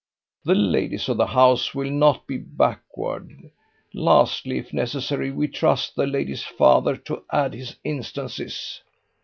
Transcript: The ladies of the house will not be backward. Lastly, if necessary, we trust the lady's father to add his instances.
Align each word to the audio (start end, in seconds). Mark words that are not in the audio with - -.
The 0.45 0.55
ladies 0.55 1.07
of 1.09 1.17
the 1.17 1.27
house 1.27 1.75
will 1.75 1.91
not 1.91 2.25
be 2.25 2.39
backward. 2.39 3.51
Lastly, 3.93 4.57
if 4.57 4.73
necessary, 4.73 5.29
we 5.29 5.47
trust 5.47 5.95
the 5.95 6.07
lady's 6.07 6.41
father 6.43 6.95
to 6.97 7.23
add 7.31 7.53
his 7.53 7.75
instances. 7.83 8.81